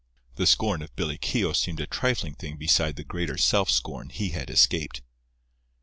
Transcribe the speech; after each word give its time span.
The 0.33 0.47
scorn 0.47 0.81
of 0.81 0.95
Billy 0.95 1.19
Keogh 1.19 1.53
seemed 1.53 1.79
a 1.79 1.85
trifling 1.85 2.33
thing 2.33 2.57
beside 2.57 2.95
the 2.95 3.03
greater 3.03 3.37
self 3.37 3.69
scorn 3.69 4.09
he 4.09 4.29
had 4.29 4.49
escaped. 4.49 5.03